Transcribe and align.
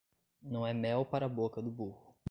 Não 0.41 0.65
é 0.65 0.73
mel 0.73 1.05
para 1.05 1.27
a 1.27 1.29
boca 1.29 1.61
do 1.61 1.69
burro. 1.69 2.15